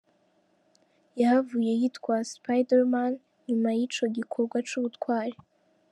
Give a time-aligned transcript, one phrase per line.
[1.19, 3.13] Yahavuye yitwa Spiderman
[3.49, 5.37] inyuma y'ico gikorwa c'ubutwari.